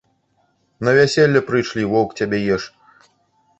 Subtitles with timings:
[0.87, 2.63] На вяселле прыйшлі, воўк цябе еш.